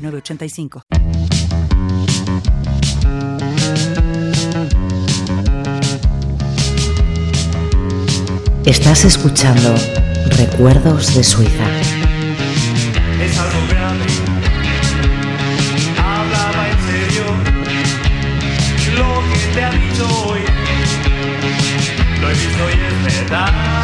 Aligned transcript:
985. 0.00 0.82
Estás 8.64 9.04
escuchando 9.04 9.74
Recuerdos 10.36 11.14
de 11.14 11.24
Suiza. 11.24 11.66
Es 13.20 13.38
algo 13.38 13.58
grave. 13.68 14.04
Hablaba 15.98 16.68
en 16.68 16.78
serio. 16.86 17.24
Lo 18.96 19.22
que 19.32 19.54
te 19.54 19.64
ha 19.64 19.70
dicho 19.70 20.06
hoy. 20.26 20.40
Lo 22.20 22.30
he 22.30 22.32
visto 22.32 22.70
y 22.70 23.08
es 23.08 23.20
verdad. 23.22 23.79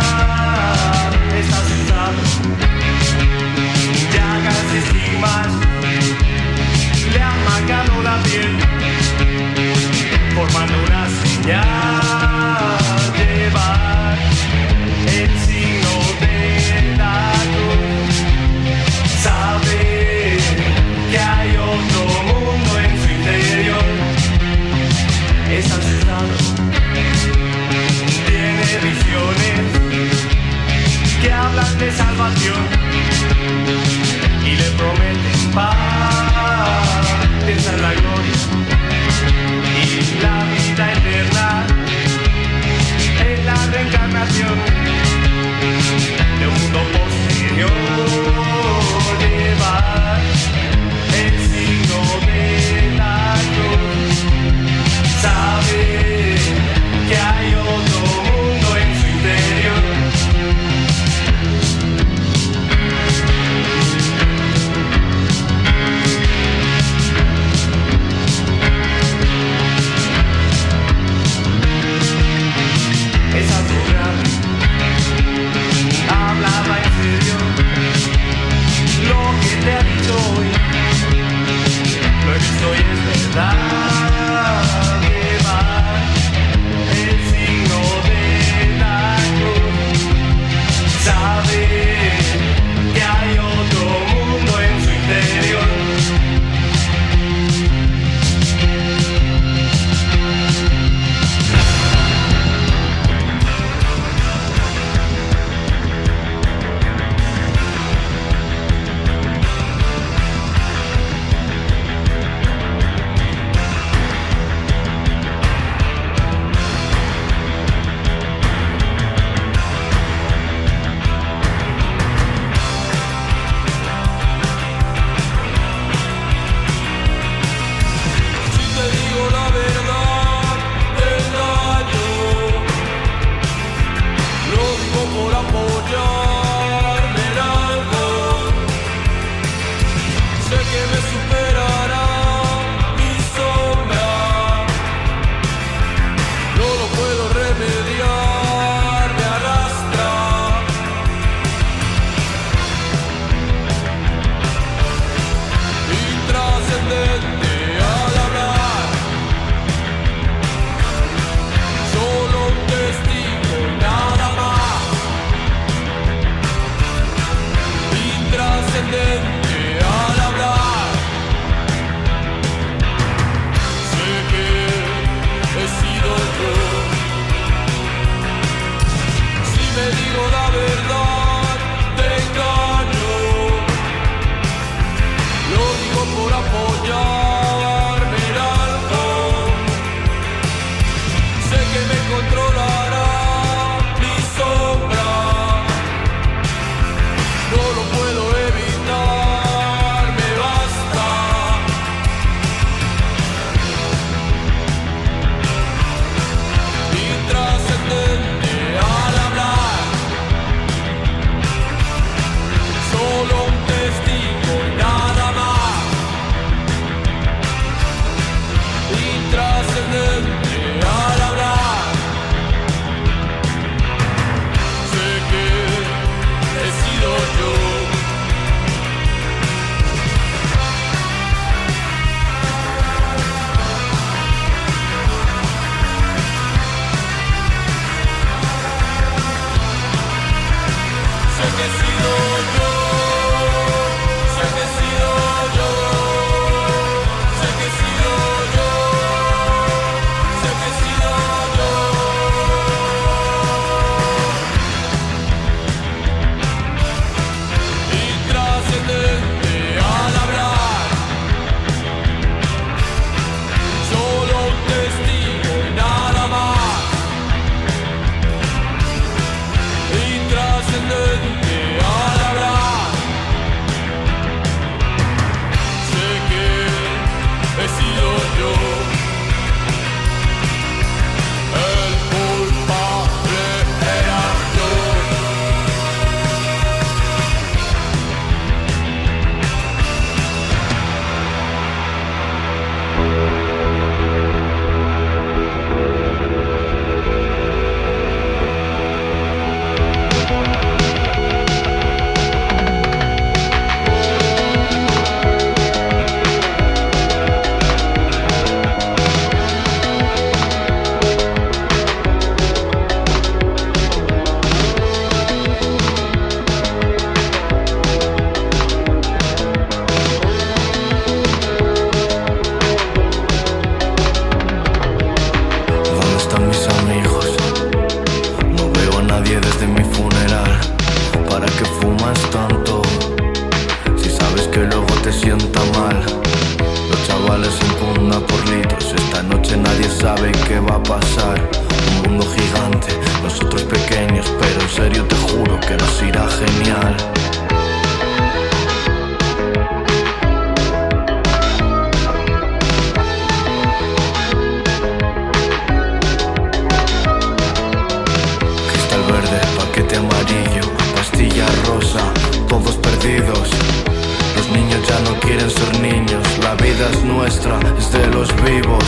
Nuestra, 367.27 367.59
es 367.77 367.91
de 367.91 368.07
los 368.15 368.29
vivos. 368.45 368.87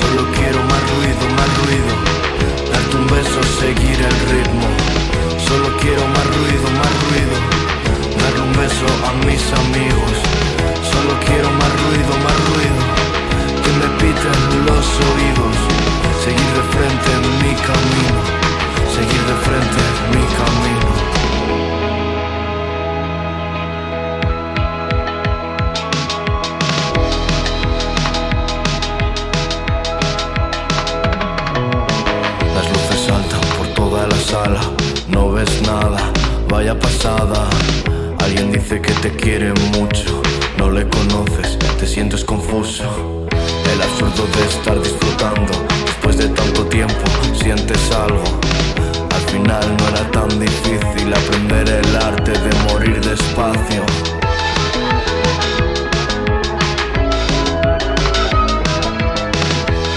Solo 0.00 0.22
quiero 0.34 0.58
más 0.70 0.82
ruido, 0.94 1.22
más 1.38 1.50
ruido, 1.62 1.92
darte 2.72 2.96
un 2.96 3.06
beso, 3.06 3.38
seguir 3.62 3.98
el 4.10 4.16
ritmo. 4.32 4.66
Solo 5.48 5.68
quiero 5.80 6.02
más 6.14 6.26
ruido, 6.38 6.66
más 6.82 6.92
ruido, 7.06 7.36
darle 8.18 8.42
un 8.50 8.54
beso 8.62 8.86
a 9.08 9.12
mis 9.26 9.44
amigos. 9.62 10.14
Solo 10.92 11.12
quiero 11.26 11.48
más 11.60 11.72
ruido, 11.84 12.12
más 12.26 12.38
ruido, 12.50 12.80
que 13.62 13.72
me 13.80 13.88
piten 14.00 14.40
los 14.66 14.86
oídos. 15.10 15.56
Seguir 16.24 16.50
de 16.58 16.64
frente 16.74 17.08
en 17.18 17.24
mi 17.42 17.54
camino, 17.68 18.18
seguir 18.96 19.22
de 19.30 19.36
frente 19.46 19.80
en 19.86 20.18
mi 20.18 20.21
Alguien 37.04 38.52
dice 38.52 38.80
que 38.80 38.92
te 38.92 39.10
quiere 39.10 39.52
mucho, 39.76 40.22
no 40.56 40.70
le 40.70 40.88
conoces, 40.88 41.58
te 41.76 41.84
sientes 41.84 42.24
confuso. 42.24 42.84
El 43.72 43.82
absurdo 43.82 44.24
de 44.36 44.46
estar 44.46 44.80
disfrutando, 44.80 45.52
después 45.84 46.16
de 46.18 46.28
tanto 46.28 46.64
tiempo 46.66 47.02
sientes 47.34 47.90
algo. 47.90 48.22
Al 49.10 49.20
final 49.32 49.76
no 49.78 49.88
era 49.88 50.10
tan 50.12 50.28
difícil 50.38 51.12
aprender 51.12 51.70
el 51.70 51.96
arte 51.96 52.30
de 52.30 52.72
morir 52.72 53.00
despacio. 53.00 53.82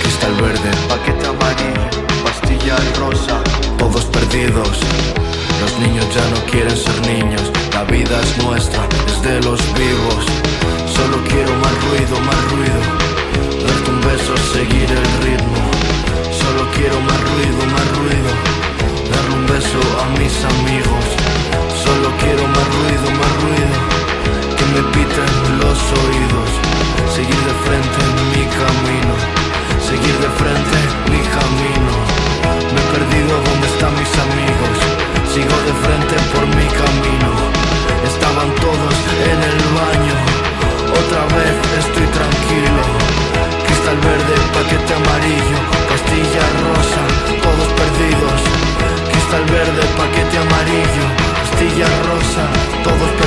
Cristal 0.01 0.33
verde, 0.41 0.71
paquete 0.89 1.27
amarillo, 1.27 2.07
pastilla 2.23 2.77
rosa, 2.97 3.43
todos 3.77 4.05
perdidos. 4.05 4.79
Los 5.65 5.79
niños 5.79 6.06
ya 6.13 6.21
no 6.29 6.39
quieren 6.45 6.77
ser 6.77 6.97
niños, 7.07 7.41
la 7.73 7.83
vida 7.85 8.21
es 8.21 8.38
nuestra, 8.45 8.88
es 9.07 9.19
de 9.23 9.41
los 9.41 9.59
vivos. 9.73 10.23
Solo 10.94 11.17
quiero 11.25 11.51
más 11.57 11.75
ruido, 11.89 12.13
más 12.21 12.41
ruido, 12.53 12.81
darte 13.65 13.89
un 13.89 14.01
beso, 14.06 14.33
seguir 14.53 14.85
el 14.85 15.09
ritmo. 15.25 15.62
Solo 16.29 16.69
quiero 16.77 17.01
más 17.01 17.19
ruido, 17.33 17.59
más 17.73 17.88
ruido, 17.97 18.31
darle 19.09 19.33
un 19.41 19.45
beso 19.50 19.81
a 20.03 20.06
mis 20.21 20.35
amigos. 20.53 21.06
Solo 21.81 22.13
quiero 22.21 22.45
más 22.45 22.67
ruido, 22.77 23.06
más 23.21 23.33
ruido, 23.41 23.75
que 24.57 24.65
me 24.69 24.81
piten 24.94 25.33
los 25.65 25.79
oídos. 26.06 26.50
Seguir 27.09 27.41
de 27.50 27.56
frente 27.65 27.97
en 28.06 28.15
mi 28.38 28.44
camino, 28.62 29.13
seguir 29.81 30.15
de 30.22 30.29
frente 30.38 30.77
mi 31.10 31.22
camino. 31.34 31.93
Me 32.69 32.79
he 32.81 32.88
perdido 32.93 33.34
donde 33.50 33.65
están 33.65 33.93
mis 33.98 34.13
amigos, 34.29 34.54
sigo 35.36 35.58
de 35.68 35.74
frente 35.84 36.15
por 36.32 36.44
mi 36.56 36.68
camino. 36.80 37.30
Estaban 38.12 38.50
todos 38.65 38.96
en 39.32 39.39
el 39.51 39.60
baño, 39.80 40.15
otra 41.01 41.24
vez 41.36 41.56
estoy 41.82 42.08
tranquilo. 42.18 42.84
Cristal 43.65 43.98
verde, 44.10 44.36
paquete 44.56 44.94
amarillo, 45.01 45.60
pastilla 45.92 46.46
rosa, 46.68 47.01
todos 47.46 47.70
perdidos. 47.80 48.39
Cristal 49.12 49.46
verde, 49.58 49.82
paquete 50.00 50.38
amarillo, 50.46 51.06
pastilla 51.38 51.88
rosa, 52.10 52.44
todos 52.88 53.10
perdidos. 53.10 53.25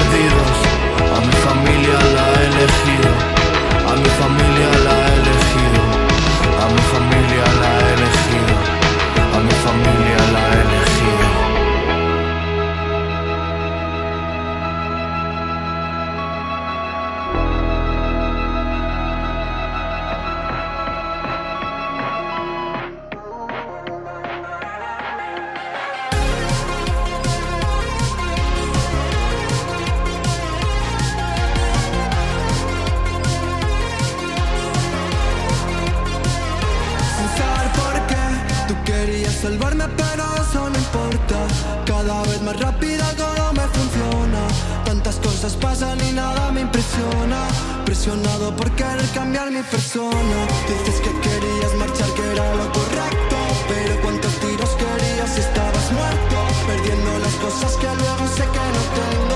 Presionado 47.84 48.54
por 48.54 48.70
querer 48.72 49.08
cambiar 49.14 49.50
mi 49.50 49.62
persona. 49.62 50.38
Dices 50.68 51.00
que 51.00 51.10
querías 51.20 51.74
marchar 51.74 52.10
que 52.14 52.22
era 52.32 52.54
lo 52.54 52.70
correcto 52.72 53.36
Pero 53.66 54.00
cuántos 54.02 54.32
tiros 54.40 54.70
querías 54.76 55.34
si 55.34 55.40
estabas 55.40 55.92
muerto 55.92 56.36
Perdiendo 56.66 57.18
las 57.18 57.34
cosas 57.36 57.76
que 57.76 57.86
luego 57.86 58.26
sé 58.36 58.44
que 58.54 58.64
no 58.74 58.82
tengo 58.98 59.27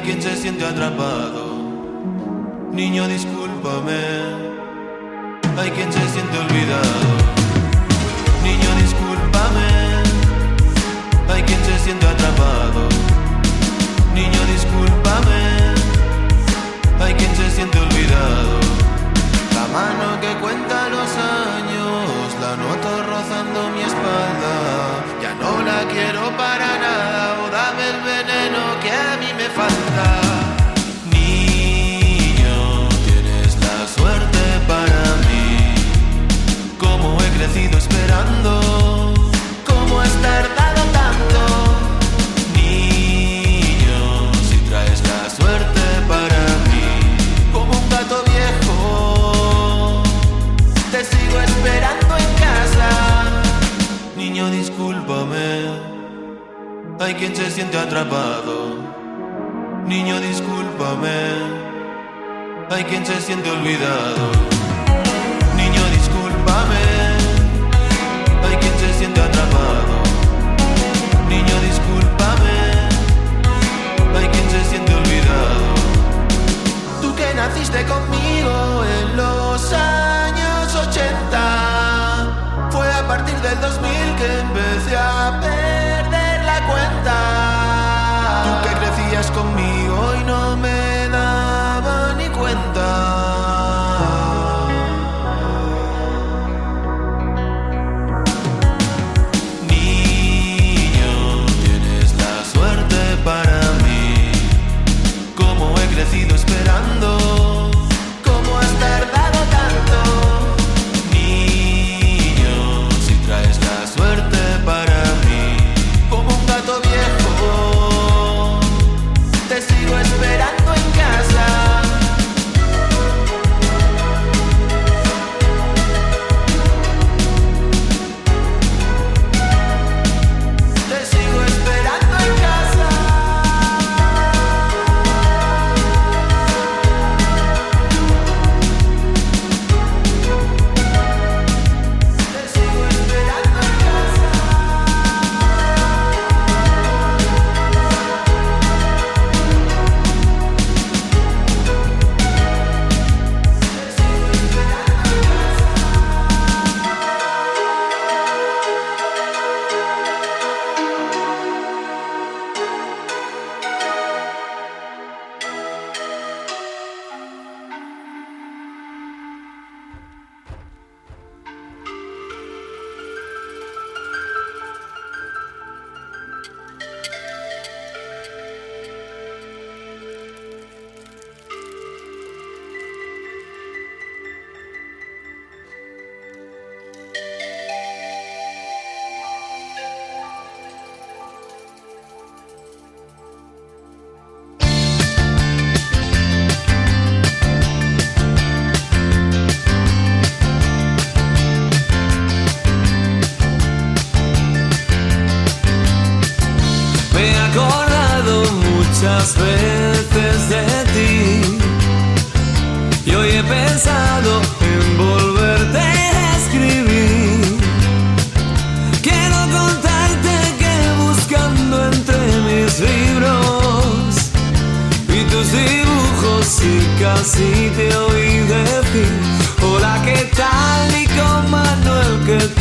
Hay 0.00 0.06
quien 0.06 0.22
se 0.22 0.34
siente 0.34 0.64
atrapado. 0.64 1.58
Niño, 2.72 3.06
discúlpame. 3.06 4.00
Hay 5.58 5.70
quien 5.72 5.92
se 5.92 6.08
siente 6.08 6.38
olvidado. 6.38 7.04
Niño, 8.42 8.70
discúlpame. 8.80 9.68
Hay 11.28 11.42
quien 11.42 11.62
se 11.66 11.78
siente 11.84 12.06
atrapado. 12.06 12.88
Niño, 14.14 14.40
discúlpame. 14.54 15.42
Hay 16.98 17.12
quien 17.12 17.36
se 17.36 17.50
siente 17.50 17.78
olvidado. 17.78 18.56
La 19.54 19.66
mano 19.68 20.18
que 20.22 20.32
cuenta 20.40 20.88
los 20.88 21.10
años, 21.52 22.36
la 22.40 22.56
noto 22.56 23.02
rozando 23.02 23.68
mi 23.76 23.82
espalda. 23.82 24.54
Ya 25.20 25.34
no 25.34 25.60
la 25.62 25.86
quiero 25.92 26.34
para 26.38 26.78
nada, 26.78 26.89
quien 57.20 57.36
se 57.36 57.50
siente 57.50 57.76
atrapado. 57.76 58.78
Niño, 59.84 60.18
discúlpame. 60.20 61.20
Hay 62.70 62.84
quien 62.84 63.04
se 63.04 63.20
siente 63.20 63.50
olvidado. 63.50 64.59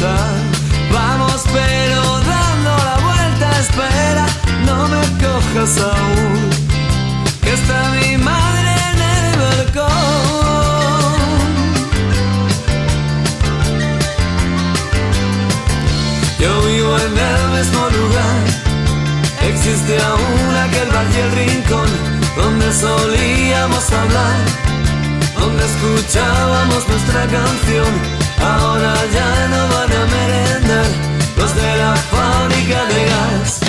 Vamos 0.01 1.43
pero 1.51 2.19
dando 2.21 2.71
la 2.85 2.97
vuelta, 3.03 3.59
espera, 3.59 4.25
no 4.65 4.88
me 4.88 5.01
cojas 5.21 5.77
aún 5.77 6.49
Que 7.41 7.51
está 7.51 7.89
mi 7.89 8.17
madre 8.17 8.75
en 8.91 9.01
el 9.01 9.39
balcón. 9.39 9.89
Yo 16.39 16.62
vivo 16.62 16.97
en 16.97 17.17
el 17.17 17.59
mismo 17.59 17.89
lugar 17.89 18.39
Existe 19.41 19.97
aún 20.01 20.55
aquel 20.55 20.89
bar 20.91 21.07
y 21.13 21.19
el 21.19 21.31
rincón 21.31 21.89
Donde 22.38 22.71
solíamos 22.71 23.91
hablar 23.91 24.45
Donde 25.38 25.65
escuchábamos 25.65 26.88
nuestra 26.88 27.27
canción 27.27 28.28
Ahora 28.41 28.93
ya 29.13 29.47
no 29.47 29.67
van 29.73 29.91
a 29.91 30.06
merendar 30.06 30.86
Los 31.38 31.56
de 31.56 31.78
la 31.78 31.95
fábrica 31.95 32.86
de 32.86 33.06
gas 33.06 33.68